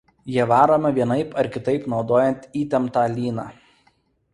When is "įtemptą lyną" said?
2.65-3.51